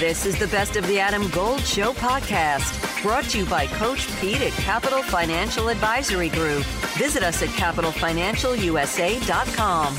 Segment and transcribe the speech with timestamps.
[0.00, 4.08] This is the Best of the Adam Gold Show podcast, brought to you by Coach
[4.18, 6.64] Pete at Capital Financial Advisory Group.
[6.96, 9.94] Visit us at capitalfinancialusa.com.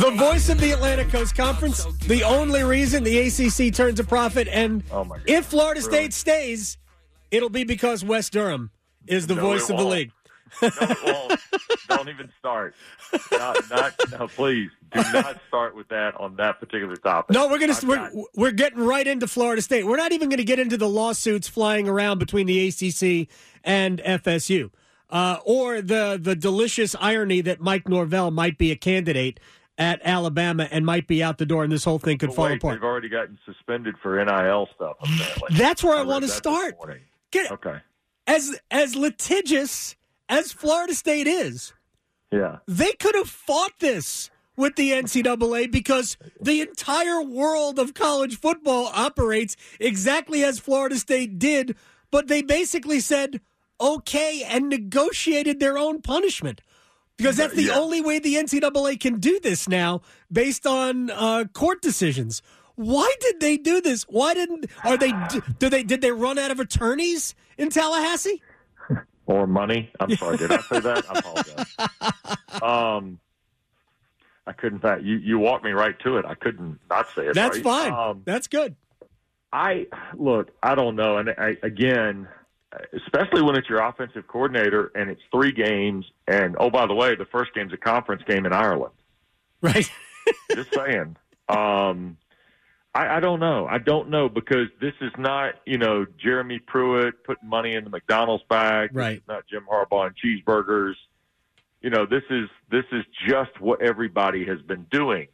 [0.00, 4.48] The voice of the Atlantic Coast Conference, the only reason the ACC turns a profit,
[4.48, 5.92] and Oh, if Florida Really?
[5.92, 6.78] State stays,
[7.30, 8.70] it'll be because Wes Durham
[9.06, 10.12] is the No, voice of the league.
[10.60, 10.70] No,
[11.04, 11.40] won't.
[11.88, 12.74] Don't even start.
[13.30, 17.34] Not, not, no, please do not start with that on that particular topic.
[17.34, 19.86] No, we're gonna we're, we're getting right into Florida State.
[19.86, 23.28] We're not even going to get into the lawsuits flying around between the ACC
[23.64, 24.70] and FSU,
[25.10, 29.40] uh, or the the delicious irony that Mike Norvell might be a candidate
[29.78, 32.44] at Alabama and might be out the door, and this whole thing could But fall
[32.46, 32.76] wait, apart.
[32.76, 34.96] They've already gotten suspended for NIL stuff.
[35.00, 36.74] Apparently, That's where I, read want to start.
[37.30, 37.78] Get, Okay.
[38.26, 39.96] as as litigious
[40.28, 41.72] as Florida State is,
[42.30, 42.58] Yeah.
[42.66, 48.90] they could have fought this with the NCAA because the entire world of college football
[48.94, 51.76] operates exactly as Florida State did,
[52.10, 53.40] but they basically said
[53.80, 56.60] okay and negotiated their own punishment.
[57.16, 57.78] Because that's the Yeah.
[57.78, 62.42] only way the NCAA can do this now, based on uh, court decisions.
[62.74, 64.02] Why did they do this?
[64.04, 64.66] Why didn't?
[64.82, 65.12] Are they?
[65.58, 65.82] Do they?
[65.82, 68.42] Did they run out of attorneys in Tallahassee?
[69.26, 69.90] Or money.
[70.00, 70.36] I'm sorry.
[70.36, 71.04] Did I say that?
[71.08, 71.76] I apologize.
[72.62, 73.18] Um,
[74.46, 74.84] I couldn't.
[75.04, 76.24] You you walked me right to it.
[76.26, 77.34] I couldn't not say it.
[77.34, 77.64] That's right.
[77.64, 77.92] fine.
[77.92, 78.76] Um, That's good.
[79.52, 80.50] I look.
[80.62, 81.16] I don't know.
[81.16, 82.28] And I, again,
[82.92, 86.06] especially when it's your offensive coordinator and it's three games.
[86.26, 88.94] And oh, by the way, the first game's a conference game in Ireland.
[89.60, 89.90] Right.
[90.54, 91.16] Just saying.
[91.48, 92.16] Um,
[92.94, 93.66] I, I don't know.
[93.66, 97.90] I don't know because this is not, you know, Jeremy Pruitt putting money in the
[97.90, 98.90] McDonald's bag.
[98.92, 99.22] Right.
[99.26, 100.94] not Jim Harbaugh and cheeseburgers.
[101.80, 105.28] You know, this is this is just what everybody has been doing.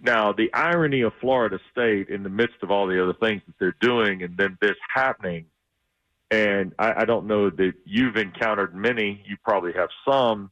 [0.00, 3.54] Now, the irony of Florida State in the midst of all the other things that
[3.58, 5.46] they're doing, and then this happening,
[6.30, 9.22] and I, I don't know that you've encountered many.
[9.26, 10.50] You probably have some.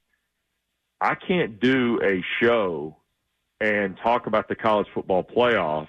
[1.01, 2.97] I can't do a show
[3.61, 5.89] and talk about the college football playoff,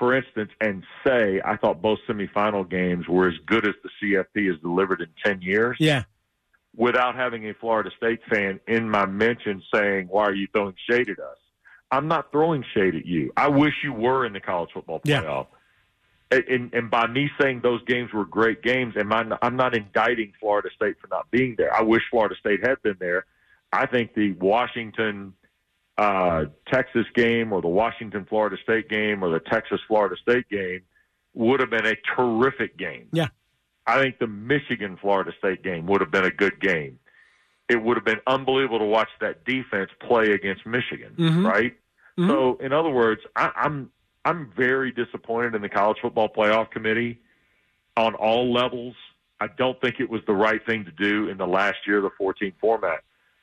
[0.00, 4.48] for instance, and say I thought both semifinal games were as good as the CFP
[4.50, 6.04] has delivered in 10 years Yeah.
[6.74, 11.10] without having a Florida State fan in my mention saying, Why are you throwing shade
[11.10, 11.36] at us?
[11.92, 13.30] I'm not throwing shade at you.
[13.36, 15.20] I wish you were in the college football Yeah.
[15.22, 15.46] playoff.
[16.30, 19.76] And, and, and by me saying those games were great games, am I, I'm not
[19.76, 21.74] indicting Florida State for not being there.
[21.74, 23.26] I wish Florida State had been there.
[23.72, 25.34] I think the Washington
[26.00, 30.80] uh, Texas game or the Washington Florida State game or the Texas Florida State game
[31.34, 33.08] would have been a terrific game.
[33.12, 33.28] Yeah.
[33.86, 36.98] I think the Michigan Florida State game would have been a good game.
[37.68, 41.44] It would have been unbelievable to watch that defense play against Michigan, Mhm.
[41.46, 41.76] right?
[42.18, 42.28] Mhm.
[42.28, 43.90] So, in other words, I, I'm
[44.24, 47.20] I'm very disappointed in the college football playoff committee
[47.96, 48.94] on all levels.
[49.40, 52.02] I don't think it was the right thing to do in the last year of
[52.02, 53.02] the 14 format.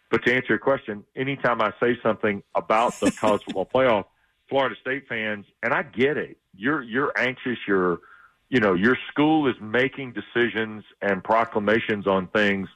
[0.09, 4.05] But to answer your question, anytime I say something about the college football playoff,
[4.49, 7.57] Florida State fans, and I get it, you're you're anxious.
[7.67, 7.99] You're,
[8.49, 12.69] you know, your school is making decisions and proclamations on things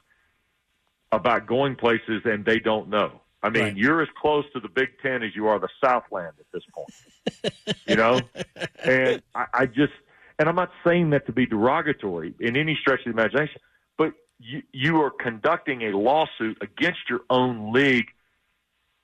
[1.10, 3.20] about going places, and they don't know.
[3.42, 3.76] I mean, Right.
[3.76, 7.54] you're as close to the Big Ten as you are the Southland at this point.
[7.86, 8.20] you know,
[8.84, 9.92] and I, I just,
[10.38, 13.60] and I'm not saying that to be derogatory in any stretch of the imagination,
[13.98, 14.12] but
[14.42, 18.08] you, you are conducting a lawsuit against your own league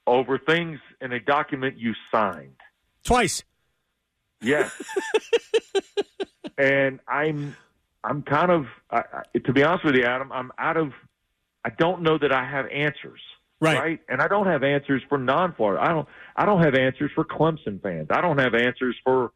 [0.06, 2.56] over things in a document you signed.
[3.04, 3.44] Twice.
[4.40, 4.72] Yes.
[6.58, 7.56] and I'm
[8.04, 10.32] I'm kind of I, I, to be honest with you, Adam.
[10.32, 10.92] I'm out of.
[11.64, 13.20] I don't know that I have answers.
[13.60, 14.00] Right.
[14.08, 15.82] And I don't have answers for non-Florida.
[15.82, 16.08] I don't.
[16.36, 18.08] I don't have answers for Clemson fans.
[18.10, 19.32] I don't have answers for,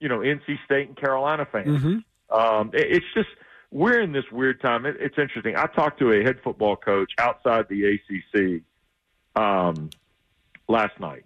[0.00, 1.82] you know, NC State and Carolina fans.
[1.82, 2.36] Mm-hmm.
[2.36, 3.28] Um, it, it's just
[3.70, 4.86] we're in this weird time.
[4.86, 5.56] It, it's interesting.
[5.56, 8.62] I talked to a head football coach outside the ACC
[9.40, 9.90] um,
[10.68, 11.24] last night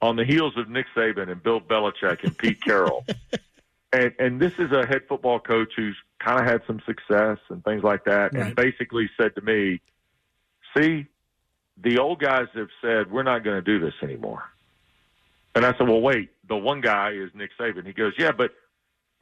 [0.00, 3.04] on the heels of Nick Saban and Bill Belichick and Pete Carroll.
[3.92, 7.64] and and this is a head football coach who's kind of had some success and
[7.64, 8.46] things like that, Right.
[8.46, 9.80] and basically said to me,
[10.76, 11.06] "See,
[11.82, 14.44] the old guys have said we're not going to do this anymore."
[15.54, 16.30] And I said, "Well, wait.
[16.48, 18.52] The one guy is Nick Saban." He goes, "Yeah, but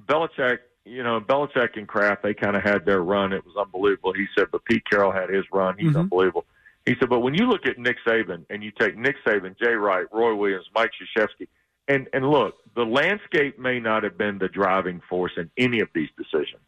[0.04, 3.32] Belichick, you know, Belichick and Kraft, they kind of had their run.
[3.32, 5.76] It was unbelievable." He said, "But Pete Carroll had his run.
[5.76, 6.00] He's Mhm.
[6.00, 6.46] unbelievable."
[6.86, 9.74] He said, "But when you look at Nick Saban and you take Nick Saban, Jay
[9.74, 11.48] Wright, Roy Williams, Mike Krzyzewski,
[11.88, 15.88] and and look, the landscape may not have been the driving force in any of
[15.92, 16.62] these decisions,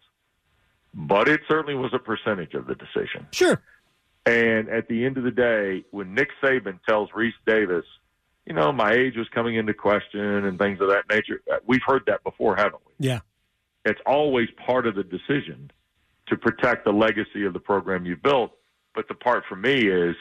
[0.93, 3.63] but it certainly was a percentage of the decision." Sure.
[4.27, 7.87] And at the end of the day, when Nick Saban tells Rece Davis,
[8.45, 11.41] you know, my age was coming into question and things of that nature.
[11.51, 13.07] Uh, we've heard that before, haven't we?
[13.07, 13.21] Yeah.
[13.89, 15.71] It's always part of the decision
[16.29, 18.53] to protect the legacy of the program you built.
[18.95, 20.17] But the part for me is,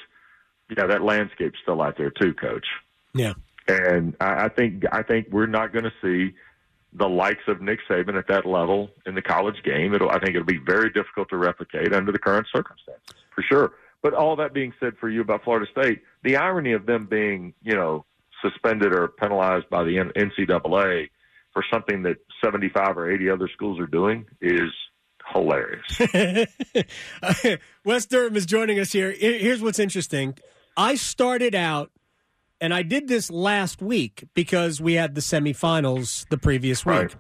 [0.76, 2.66] yeah, that landscape's still out there too, Coach.
[3.14, 3.34] Yeah.
[3.68, 6.36] And I, I think I think we're not going to see
[6.94, 9.94] the likes of Nick Saban at that level in the college game.
[9.94, 13.74] It'll, I think it'll be very difficult to replicate under the current circumstances, for sure.
[14.02, 17.54] But all that being said, for you about Florida State, the irony of them being,
[17.64, 18.06] you know,
[18.42, 21.10] suspended or penalized by the NCAA
[21.58, 24.70] for something that 75 or 80 other schools are doing is
[25.34, 25.82] hilarious.
[27.84, 29.10] Wes Durham is joining us here.
[29.12, 30.38] Here's what's interesting.
[30.78, 31.90] I started out,
[32.62, 36.96] and I did this last week because we had the semifinals the previous week.
[36.96, 37.16] Right.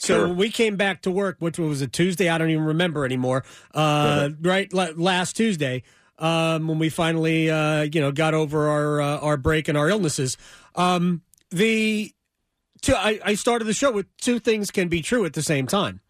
[0.00, 0.34] So Sure.
[0.34, 2.28] we came back to work, which was a Tuesday.
[2.28, 3.44] I don't even remember anymore.
[3.72, 5.84] Uh, right, last Tuesday,
[6.18, 9.88] um, when we finally, uh, you know, got over our uh, our break and our
[9.88, 10.36] illnesses.
[10.74, 12.12] Um, the
[12.86, 15.66] two, I, I started the show with two things can be true at the same
[15.66, 16.00] time.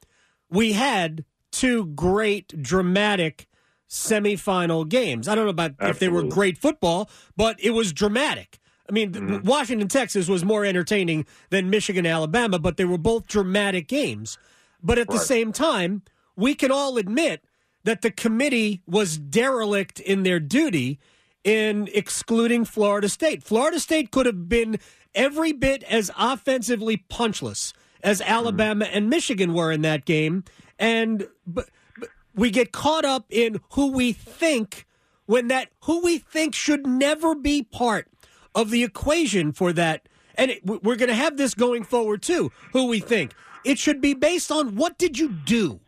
[0.51, 3.49] We had two great dramatic
[3.89, 5.27] semifinal games.
[5.27, 8.59] I don't know about if they were great football, but it was dramatic.
[8.89, 9.47] I mean, th- mm-hmm.
[9.47, 14.39] Washington, Texas was more entertaining than Michigan, Alabama, but they were both dramatic games.
[14.83, 16.03] But at the same time,
[16.37, 17.45] we can all admit
[17.85, 20.99] that the committee was derelict in their duty
[21.43, 23.43] in excluding Florida State.
[23.43, 24.79] Florida State could have been
[25.17, 27.73] every bit as offensively punchless
[28.03, 28.31] as hmm.
[28.31, 30.45] Alabama and Michigan were in that game.
[30.79, 31.69] And but,
[31.99, 34.87] but we get caught up in who we think
[35.25, 38.09] when that who we think should never be part
[38.55, 40.09] of the equation for that.
[40.37, 42.53] And it, we're going to have this going forward too.
[42.73, 43.33] Who we think
[43.65, 45.81] it should be based on what did you do?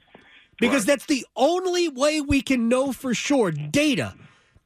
[0.58, 4.14] Because that's the only way we can know for sure data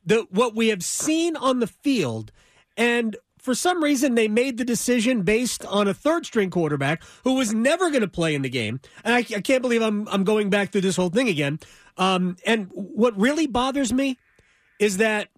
[0.05, 2.32] the what we have seen on the field
[2.76, 7.34] and for some reason they made the decision based on a third string quarterback who
[7.34, 10.24] was never going to play in the game and I, I can't believe I'm I'm
[10.24, 11.58] going back through this whole thing again
[11.98, 14.16] um, and what really bothers me
[14.78, 15.28] is that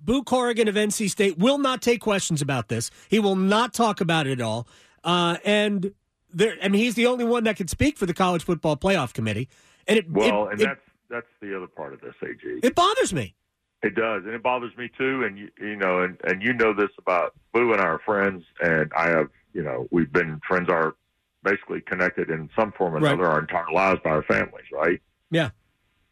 [0.00, 2.90] Boo Corrigan of NC State will not take questions about this.
[3.08, 4.66] He will not talk about it at all.
[5.04, 5.92] Uh, and
[6.32, 9.12] there, I mean, he's the only one that can speak for the college football playoff
[9.12, 9.48] committee.
[9.86, 12.38] And it, Well, it, and it, that's that's the other part of this, AG.
[12.62, 13.34] it bothers me.
[13.82, 15.24] It does, and it bothers me too.
[15.24, 18.44] And you, you know, and and you know this about Boo and I are friends,
[18.62, 20.94] and I have, you know, we've been friends are
[21.42, 23.12] basically connected in some form or Right.
[23.14, 25.02] another our entire lives by our families, right?
[25.30, 25.50] Yeah.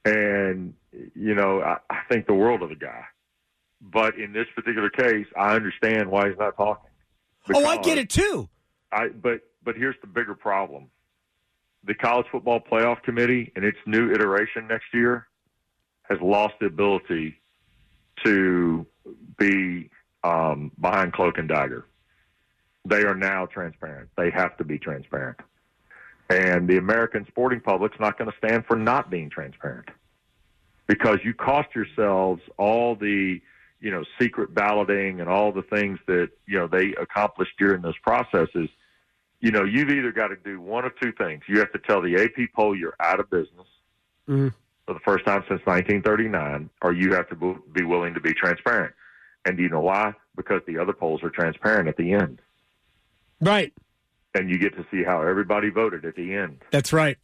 [0.05, 0.75] And
[1.15, 3.05] you know, I, I think the world of the guy,
[3.81, 6.91] but in this particular case, I understand why he's not talking.
[7.55, 8.49] Oh, I get it too.
[8.91, 10.91] I but but here's the bigger problem.
[11.85, 15.29] The college football playoff committee in its new iteration next year
[16.03, 17.37] has lost the ability
[18.25, 18.87] to
[19.39, 19.91] be
[20.25, 21.87] um, behind cloak and dagger.
[22.85, 24.09] They are now transparent.
[24.17, 25.39] They have to be transparent.
[26.29, 29.89] And the American sporting public's not going to stand for not being transparent
[30.87, 33.41] because you cost yourselves all the
[33.81, 37.97] you know secret balloting and all the things that you know they accomplished during those
[37.99, 38.69] processes
[39.41, 42.03] you know you've either got to do one of two things you have to tell
[42.03, 43.67] the ap poll you're out of business
[44.29, 44.53] Mhm.
[44.91, 48.93] For the first time since 1939 or you have to be willing to be transparent
[49.47, 52.41] and do you know why because the other polls are transparent at the end
[53.41, 53.73] Right.
[54.35, 57.17] and you get to see how everybody voted at the end That's right.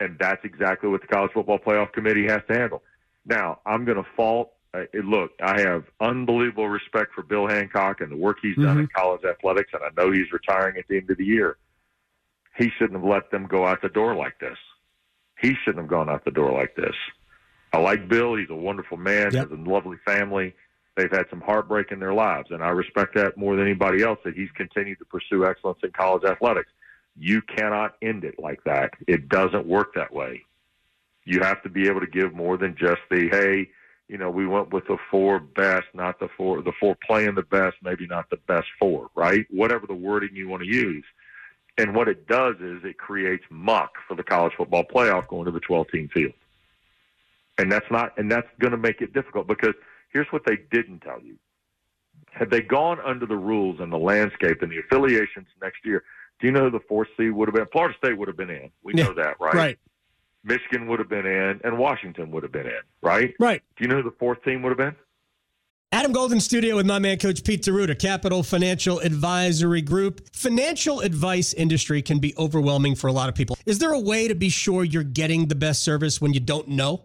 [0.00, 2.82] and that's exactly what the college football playoff committee has to handle.
[3.26, 4.50] Now, I'm going to fault.
[4.74, 8.88] Uh, look, I have unbelievable respect for Bill Hancock and the work he's done in
[8.96, 11.58] college athletics, and I know he's retiring at the end of the year.
[12.56, 14.56] He shouldn't have let them go out the door like this.
[15.42, 16.94] He shouldn't have gone out the door like this.
[17.72, 18.36] I like Bill.
[18.36, 19.32] He's a wonderful man.
[19.32, 19.50] Yep.
[19.50, 20.54] Has a lovely family.
[20.96, 24.18] They've had some heartbreak in their lives, and I respect that more than anybody else.
[24.24, 26.70] That he's continued to pursue excellence in college athletics.
[27.18, 28.90] You cannot end it like that.
[29.06, 30.42] It doesn't work that way.
[31.24, 33.70] You have to be able to give more than just the hey,
[34.08, 37.42] you know, we went with the four best, not the four the four playing the
[37.42, 39.46] best, maybe not the best four, right?
[39.50, 41.04] Whatever the wording you want to use.
[41.78, 45.50] And what it does is it creates muck for the college football playoff going to
[45.50, 46.32] the 12 team field.
[47.58, 49.74] And that's not and that's going to make it difficult because
[50.12, 51.36] here's what they didn't tell you.
[52.30, 56.02] Had they gone under the rules and the landscape and the affiliations next year,
[56.40, 57.66] do you know who the fourth seed would have been?
[57.72, 58.70] Florida State would have been in.
[58.82, 59.54] We Yeah, know that, right?
[59.54, 59.78] Right.
[60.44, 63.34] Michigan would have been in, and Washington would have been in, right?
[63.38, 63.62] Right.
[63.76, 64.96] Do you know who the fourth team would have been?
[65.94, 70.26] Adam Golden Studio with my man, Coach Pete Deruta, Capital Financial Advisory Group.
[70.32, 73.58] Financial advice industry can be overwhelming for a lot of people.
[73.66, 76.66] Is there a way to be sure you're getting the best service when you don't
[76.66, 77.04] know?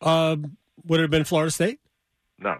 [0.00, 0.36] Uh,
[0.86, 1.80] would it have been Florida State?
[2.38, 2.56] No.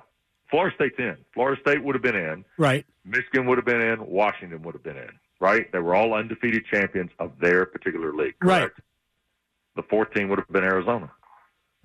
[0.50, 1.16] Florida State's in.
[1.34, 2.44] Florida State would have been in.
[2.56, 2.86] Right.
[3.04, 4.06] Michigan would have been in.
[4.06, 5.10] Washington would have been in.
[5.40, 5.70] Right?
[5.70, 8.34] They were all undefeated champions of their particular league.
[8.40, 8.78] Correct?
[8.78, 8.84] Right.
[9.76, 11.10] The fourth team would have been Arizona.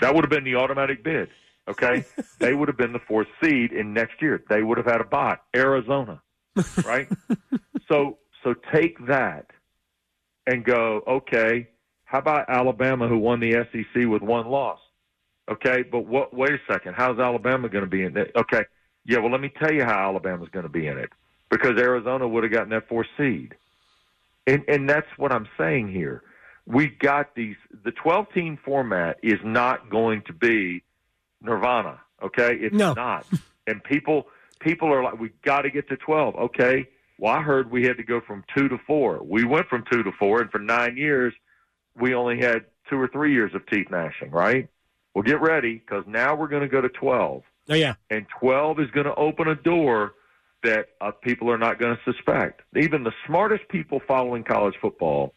[0.00, 1.28] that would have been the automatic bid.
[1.68, 2.04] Okay,
[2.38, 4.42] they would have been the fourth seed in next year.
[4.48, 5.42] They would have had a bot.
[5.54, 6.20] Arizona,
[6.84, 7.08] right?
[7.88, 9.46] so so take that
[10.46, 11.02] and go.
[11.06, 11.68] Okay,
[12.08, 14.78] how about Alabama, who won the SEC with one loss?
[15.50, 16.32] Okay, but what?
[16.32, 16.94] Wait a second.
[16.96, 18.32] How's Alabama going to be in it?
[18.34, 18.62] Okay,
[19.04, 19.18] yeah.
[19.18, 21.10] Well, let me tell you how Alabama's going to be in it
[21.50, 23.56] because Arizona would have gotten that fourth seed,
[24.46, 26.22] and and that's what I'm saying here.
[26.64, 27.56] We got these.
[27.84, 30.82] The 12 team format is not going to be
[31.42, 32.00] nirvana.
[32.22, 32.94] Okay, it's no.
[32.94, 33.26] not.
[33.66, 34.28] And people
[34.60, 36.36] people are like, we got to get to 12.
[36.36, 36.88] Okay.
[37.18, 39.22] Well, I heard we had to go from two to four.
[39.22, 41.34] We went from two to four, and for nine years
[42.00, 44.68] we only had two or three years of teeth gnashing, right?
[45.14, 47.42] Well, get ready because now we're going to go to 12.
[47.70, 47.94] Oh, yeah.
[48.10, 50.14] And 12 is going to open a door
[50.62, 52.62] that uh, people are not going to suspect.
[52.76, 55.34] Even the smartest people following college football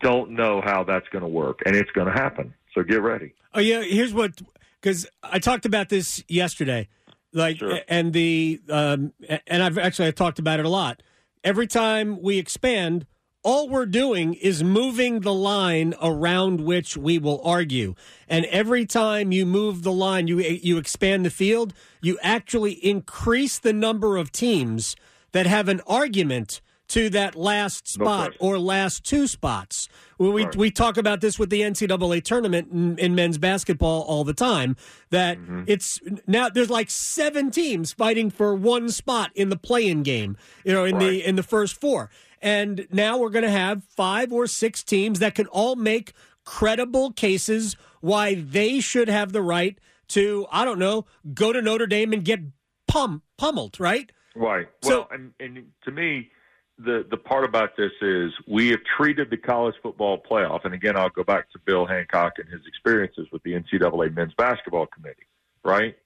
[0.00, 2.54] don't know how that's going to work, and it's going to happen.
[2.74, 3.34] So get ready.
[3.54, 3.82] Oh, yeah.
[3.82, 4.40] Here's what,
[4.80, 6.88] because I talked about this yesterday.
[7.32, 7.80] Like, sure.
[7.88, 9.12] and the, um,
[9.46, 11.02] and I've actually I talked about it a lot.
[11.44, 13.06] Every time we expand,
[13.48, 17.94] all we're doing is moving the line around which we will argue.
[18.28, 23.58] And every time you move the line, you you expand the field, you actually increase
[23.58, 24.96] the number of teams
[25.32, 29.88] that have an argument to that last spot or last two spots.
[30.18, 30.56] We, right.
[30.56, 34.76] we talk about this with the NCAA tournament in, in men's basketball all the time.
[35.10, 35.64] That mm-hmm.
[35.66, 40.36] it's now there's like seven teams fighting for one spot in the play-in game.
[40.64, 41.00] You know, in right.
[41.00, 42.10] the in the first four.
[42.40, 46.12] And now we're going to have five or six teams that can all make
[46.44, 49.78] credible cases why they should have the right
[50.08, 52.40] to, I don't know, go to Notre Dame and get
[52.86, 54.10] pum- pummeled, right?
[54.34, 54.68] Right.
[54.82, 56.30] So, well, and, and to me,
[56.78, 60.96] the the part about this is we have treated the college football playoff, and again,
[60.96, 65.26] I'll go back to Bill Hancock and his experiences with the NCAA men's basketball committee.
[65.64, 65.96] Right?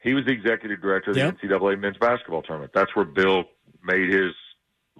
[0.00, 1.38] He was the executive director of the yep.
[1.42, 2.72] NCAA men's basketball tournament.
[2.74, 3.44] That's where Bill
[3.82, 4.32] made his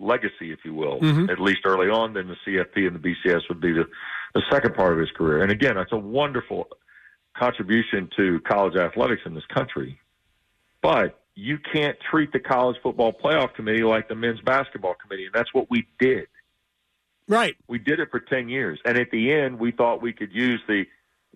[0.00, 1.30] legacy, if you will, mm-hmm.
[1.30, 2.14] at least early on.
[2.14, 3.84] Then the CFP and the BCS would be the,
[4.34, 5.42] the second part of his career.
[5.42, 6.68] And again, that's a wonderful
[7.36, 9.98] contribution to college athletics in this country.
[10.82, 15.34] But you can't treat the college football playoff committee like the men's basketball committee, and
[15.34, 16.26] that's what we did.
[17.28, 17.56] Right.
[17.68, 18.80] We did it for 10 years.
[18.84, 20.84] And at the end, we thought we could use the,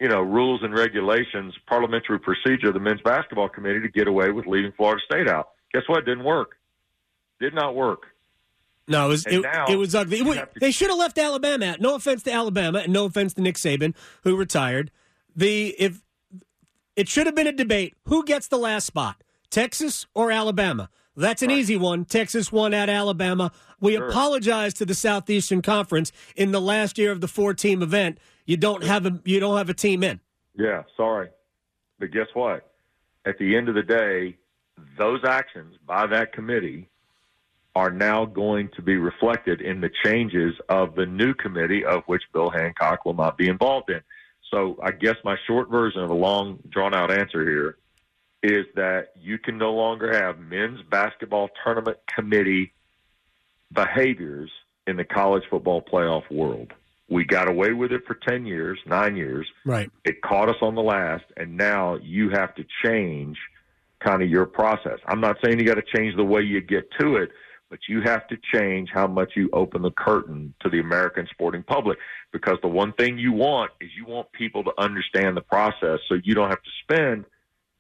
[0.01, 4.31] you know, rules and regulations, parliamentary procedure of the men's basketball committee to get away
[4.31, 5.51] with leaving Florida State out.
[5.73, 6.01] Guess what?
[6.01, 6.57] It didn't work.
[7.41, 8.07] Did not work.
[8.89, 10.19] No, it was it, it, was ugly.
[10.19, 11.81] It, to, they should have left Alabama out.
[11.81, 14.91] No offense to Alabama, and no offense to Nick Saban, who retired.
[15.37, 16.03] The if
[16.97, 20.91] it should have been a debate: who gets the last spot, Texas or Alabama?
[21.17, 21.59] That's an right.
[21.59, 22.05] easy one.
[22.05, 23.53] Texas won at Alabama.
[23.81, 24.09] We sure.
[24.09, 28.19] apologize to the Southeastern Conference in the last year of the four-team event.
[28.47, 30.21] You don't have a you don't have a team in.
[30.57, 31.29] Yeah, sorry,
[31.99, 32.73] but guess what?
[33.25, 34.37] At the end of the day,
[34.99, 36.89] those actions by that committee
[37.75, 42.23] are now going to be reflected in the changes of the new committee, of which
[42.33, 44.01] Bill Hancock will not be involved in.
[44.51, 47.77] So I guess my short version of a long, drawn out answer here
[48.43, 52.73] is that you can no longer have men's basketball tournament committee
[53.73, 54.51] behaviors
[54.87, 56.73] in the college football playoff world.
[57.09, 59.47] We got away with it for 10 years, nine years.
[59.65, 59.91] Right.
[60.05, 63.39] It caught us on the last, and now you have to change
[64.01, 64.99] kind of your process.
[65.07, 67.31] I'm not saying you got to change the way you get to it,
[67.73, 71.63] but you have to change how much you open the curtain to the American sporting
[71.63, 71.97] public
[72.31, 76.19] because the one thing you want is you want people to understand the process so
[76.23, 77.25] you don't have to spend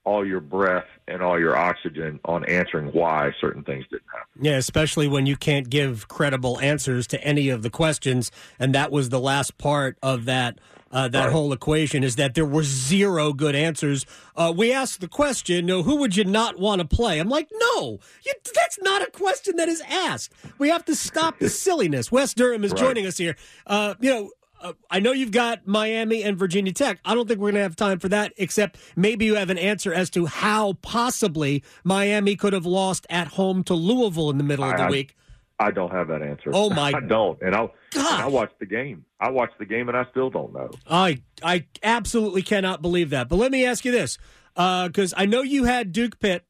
[0.04, 4.42] all your breath and all your oxygen on answering why certain things didn't happen.
[4.42, 8.30] Yeah, especially when you can't give credible answers to any of the questions.
[8.58, 10.58] And that was the last part of that.
[10.92, 11.32] Uh, that right.
[11.32, 14.04] whole equation is that there were zero good answers.
[14.36, 17.18] Uh, we asked the question, know, who would you not want to play?
[17.18, 20.34] I'm like, no, you, that's not a question that is asked.
[20.58, 22.12] We have to stop the silliness.
[22.12, 22.80] Wes Durham is right.
[22.80, 23.36] joining us here.
[23.66, 24.30] Uh, you know,
[24.60, 27.00] uh, I know you've got Miami and Virginia Tech.
[27.04, 29.58] I don't think we're going to have time for that, except maybe you have an
[29.58, 34.44] answer as to how possibly Miami could have lost at home to Louisville in the
[34.44, 35.16] middle of the I- week.
[35.58, 36.50] I don't have that answer.
[36.52, 37.40] Oh, my I don't.
[37.42, 39.04] And I I watched the game.
[39.20, 40.70] I watched the game and I still don't know.
[40.88, 43.28] I I absolutely cannot believe that.
[43.28, 44.18] But let me ask you this,
[44.54, 46.44] because I know you had Duke Pitt,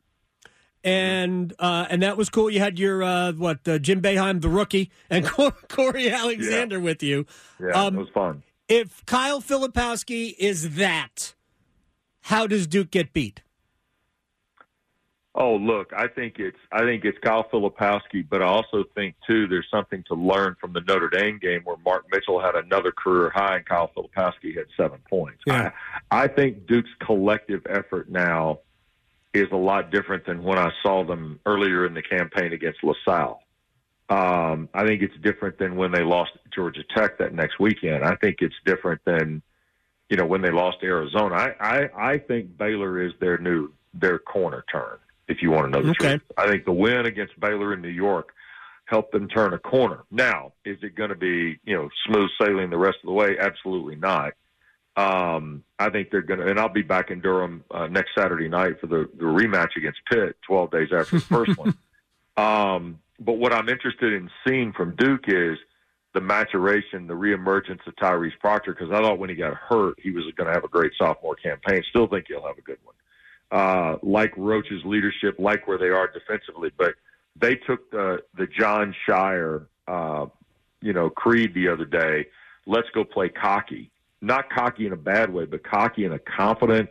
[0.84, 2.50] and uh, and that was cool.
[2.50, 5.26] You had your uh, what uh, Jim Boeheim, the rookie, and
[5.68, 7.26] Cory Alexander with you.
[7.60, 8.42] Yeah, Um, it was fun.
[8.68, 11.34] If Kyle Filipowski is that,
[12.22, 13.42] how does Duke get beat?
[15.34, 19.46] Oh, look, I think it's I think it's Kyle Filipowski, but I also think too
[19.46, 23.30] there's something to learn from the Notre Dame game where Mark Mitchell had another career
[23.34, 25.42] high and Kyle Filipowski had seven points.
[25.46, 25.70] Yeah.
[26.10, 28.58] I, I think Duke's collective effort now
[29.32, 33.40] is a lot different than when I saw them earlier in the campaign against LaSalle.
[34.10, 38.04] Um, I think it's different than when they lost Georgia Tech that next weekend.
[38.04, 39.40] I think it's different than
[40.10, 41.34] you know when they lost Arizona.
[41.34, 44.98] I I, I think Baylor is their new their corner turn.
[45.28, 46.18] If you want to know the Okay.
[46.18, 48.32] truth, I think the win against Baylor in New York
[48.86, 50.00] helped them turn a corner.
[50.10, 53.38] Now, is it going to be you know smooth sailing the rest of the way?
[53.38, 54.32] Absolutely not.
[54.94, 58.48] Um, I think they're going to, and I'll be back in Durham uh, next Saturday
[58.48, 61.74] night for the, the rematch against Pitt, 12 days after the first one.
[62.36, 65.58] Um, but what I'm interested in seeing from Duke is
[66.14, 70.10] the maturation, the reemergence of Tyrese Proctor, because I thought when he got hurt, he
[70.12, 71.82] was going to have a great sophomore campaign.
[71.90, 72.94] Still think he'll have a good one.
[73.52, 76.94] Uh, like Roach's leadership, like where they are defensively, but
[77.36, 80.26] they took the the Jon Scheyer, uh,
[80.80, 82.28] you know, creed the other day.
[82.66, 83.90] Let's go play cocky,
[84.22, 86.88] not cocky in a bad way, but cocky in a confident,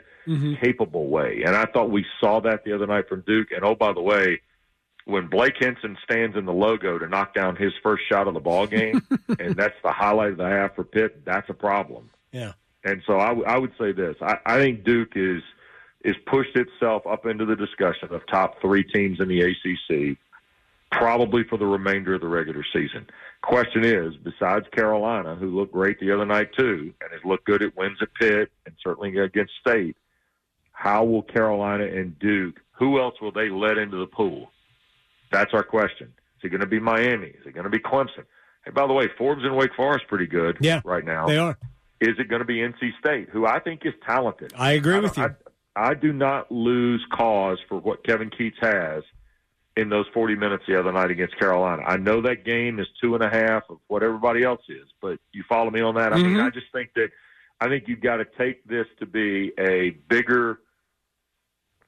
[0.62, 1.42] capable way.
[1.44, 3.48] And I thought we saw that the other night from Duke.
[3.56, 4.42] And oh, by the way,
[5.06, 8.40] when Blake Hinson stands in the logo to knock down his first shot of the
[8.40, 9.02] ball game,
[9.40, 12.12] and that's the highlight of the half for Pitt, that's a problem.
[12.32, 12.54] Yeah.
[12.84, 15.42] And so I, w- I would say this: I, I think Duke is
[16.04, 20.18] is pushed itself up into the discussion of top three teams in the ACC,
[20.92, 23.08] probably for the remainder of the regular season.
[23.42, 27.62] Question is, besides Carolina, who looked great the other night too, and has looked good
[27.64, 29.96] at wins at Pitt and certainly against State,
[30.72, 32.60] how will Carolina and Duke?
[32.74, 34.52] Who else will they let into the pool?
[35.32, 36.14] That's our question.
[36.40, 37.28] Is it going to be Miami?
[37.28, 38.26] Is it going to be Clemson?
[38.66, 41.28] Hey, by the way, Forbes and Wake Forest pretty good Yeah, right now.
[41.28, 41.58] They are.
[42.00, 44.54] Is it going to be NC State, who I think is talented?
[44.58, 45.24] I agree I with you.
[45.24, 45.30] I,
[45.76, 49.04] I do not lose cause for what Kevin Keatts has
[49.78, 51.84] in those 40 minutes the other night against Carolina.
[51.86, 55.20] I know that game is two and a half of what everybody else is, but
[55.32, 56.12] you follow me on that?
[56.12, 56.46] I mean, Mhm.
[56.46, 57.12] I just think that
[57.62, 60.62] I think you've got to take this to be a bigger.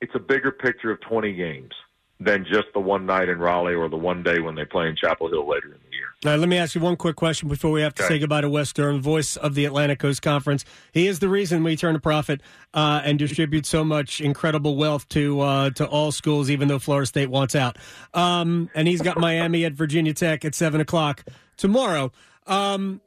[0.01, 1.73] It's a bigger picture of 20 games
[2.23, 4.95] than just the one night in Raleigh or the one day when they play in
[4.95, 6.07] Chapel Hill later in the year.
[6.25, 8.15] All right, let me ask you one quick question before we have to Okay.
[8.15, 10.63] say goodbye to Wes Durham, voice of the Atlantic Coast Conference.
[10.93, 12.41] He is the reason we turn a profit
[12.73, 17.05] uh, and distribute so much incredible wealth to uh, to all schools, even though Florida
[17.07, 17.77] State wants out.
[18.13, 21.25] Um, and he's got Miami at Virginia Tech at seven o'clock
[21.57, 22.11] tomorrow.
[22.47, 23.01] Um,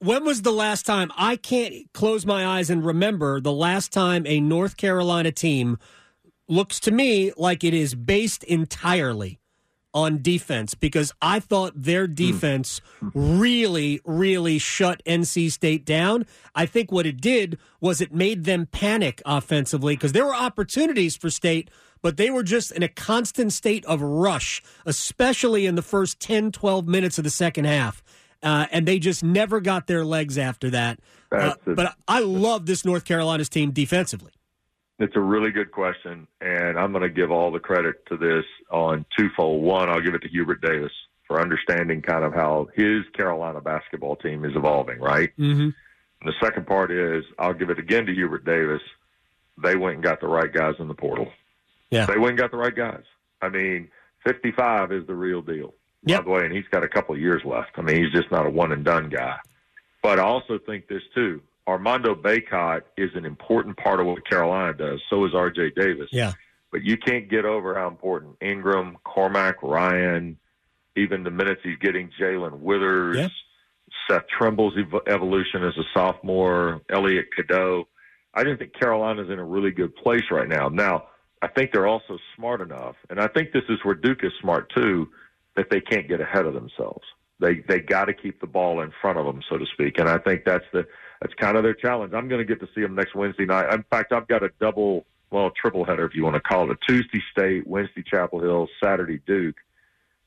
[0.00, 4.26] when was the last time I can't close my eyes and remember the last time
[4.26, 5.78] a North Carolina team
[6.48, 9.38] looks to me like it is based entirely
[9.94, 12.80] on defense because I thought their defense
[13.14, 16.26] really, really shut NC State down.
[16.54, 21.16] I think what it did was it made them panic offensively because there were opportunities
[21.16, 21.70] for State,
[22.02, 26.50] but they were just in a constant state of rush, especially in the first 10,
[26.50, 28.02] 12 minutes of the second half.
[28.42, 30.98] Uh, and they just never got their legs after that.
[31.32, 34.32] Uh, but I love this North Carolina's team defensively.
[34.98, 38.44] It's a really good question, and I'm going to give all the credit to this
[38.70, 39.62] on twofold.
[39.62, 40.92] One, I'll give it to Hubert Davis
[41.26, 45.30] for understanding kind of how his Carolina basketball team is evolving, right?
[45.36, 45.62] Mm-hmm.
[45.62, 45.72] And
[46.24, 48.82] the second part is I'll give it again to Hubert Davis.
[49.62, 51.28] They went and got the right guys in the portal.
[51.90, 52.06] Yeah.
[52.06, 53.02] They went and got the right guys.
[53.42, 53.88] I mean,
[54.24, 55.74] 55 is the real deal.
[56.06, 56.20] Yep.
[56.20, 57.70] By the way, and he's got a couple of years left.
[57.76, 59.38] I mean, he's just not a one and done guy.
[60.02, 61.40] But I also think this too.
[61.66, 65.00] Armando Bacot is an important part of what Carolina does.
[65.08, 65.70] So is R.J.
[65.76, 66.08] Davis.
[66.12, 66.32] Yeah.
[66.70, 70.36] But you can't get over how important Ingram, Cormac, Ryan,
[70.96, 73.28] even the minutes he's getting, Jae'Lyn Withers, Yeah.
[74.08, 77.86] Seth Trimble's ev- evolution as a sophomore, Elliot Cadeau.
[78.34, 80.68] I just think Carolina's in a really good place right now.
[80.68, 81.04] Now,
[81.40, 84.72] I think they're also smart enough, and I think this is where Duke is smart
[84.74, 85.08] too,
[85.56, 87.04] that they can't get ahead of themselves.
[87.38, 89.98] They they got to keep the ball in front of them, so to speak.
[89.98, 90.86] And I think that's the
[91.24, 92.12] that's kind of their challenge.
[92.12, 93.72] I'm going to get to see them next Wednesday night.
[93.72, 96.78] In fact, I've got a double, well, triple header if you want to call it.
[96.82, 99.56] A Tuesday State, Wednesday Chapel Hill, Saturday Duke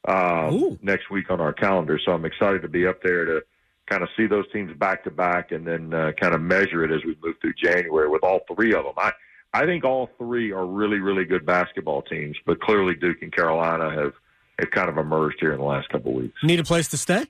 [0.07, 1.99] um, next week on our calendar.
[2.03, 3.43] So I'm excited to be up there to
[3.85, 6.91] kind of see those teams back to back, and then uh, kind of measure it
[6.91, 8.93] as we move through January with all three of them.
[8.97, 9.11] I
[9.53, 13.91] I think all three are really really good basketball teams, but clearly Duke and Carolina
[13.91, 14.13] have
[14.57, 16.43] have kind of emerged here in the last couple of weeks.
[16.43, 17.27] Need a place to stay?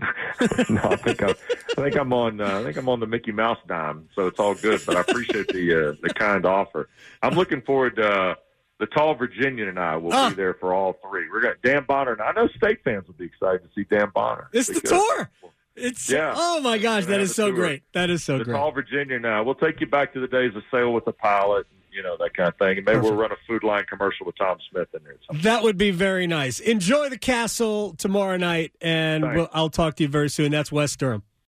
[0.70, 2.40] no, I think I'm, I think I'm on.
[2.40, 4.80] Uh, I think I'm on the Mickey Mouse dime, so it's all good.
[4.86, 6.88] But I appreciate the uh, the kind offer.
[7.22, 8.34] I'm looking forward to uh,
[8.78, 11.28] the tall Virginian and I will be there for all three.
[11.30, 14.10] We're got Dan Bonner, and I know state fans will be excited to see Dan
[14.14, 14.48] Bonner.
[14.52, 15.30] It's the tour.
[15.76, 16.32] It's Yeah.
[16.34, 17.56] oh my gosh, that is so tour.
[17.56, 17.82] great.
[17.92, 18.54] That is so The great.
[18.54, 19.24] tall Virginian.
[19.24, 22.16] Uh, we'll take you back to the days of sail with the pilot, you know
[22.18, 24.88] that kind of thing, and maybe we'll run a Food Lion commercial with Tom Smith
[24.94, 25.16] in there.
[25.42, 26.60] That would be very nice.
[26.60, 30.52] Enjoy the castle tomorrow night, and we'll, I'll talk to you very soon.
[30.52, 31.22] That's Wes Durham.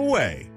[0.00, 0.49] away.